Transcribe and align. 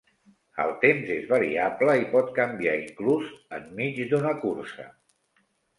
El 0.63 0.71
temps 0.83 1.11
és 1.15 1.27
variable 1.33 1.95
i 2.05 2.09
pot 2.15 2.33
canviar 2.41 2.75
inclús 2.87 3.31
enmig 3.61 4.05
d'una 4.15 4.37
cursa. 4.45 4.93